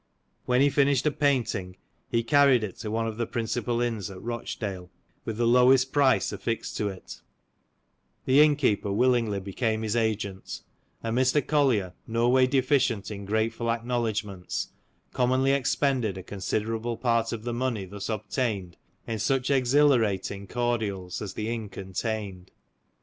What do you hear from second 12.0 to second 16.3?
no way deficient in grateful acknowledgments, commonly expended a